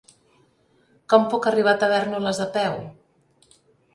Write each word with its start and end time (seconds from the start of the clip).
Com 1.13 1.27
puc 1.33 1.43
arribar 1.51 1.75
a 1.77 1.79
Tavèrnoles 1.83 2.39
a 2.45 2.47
peu? 2.57 2.79